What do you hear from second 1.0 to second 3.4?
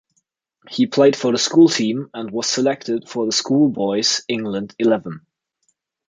for the school team and was selected for the